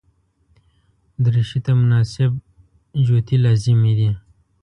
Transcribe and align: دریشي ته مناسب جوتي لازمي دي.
دریشي 1.23 1.59
ته 1.65 1.71
مناسب 1.81 2.31
جوتي 3.05 3.35
لازمي 3.43 3.93
دي. 3.99 4.09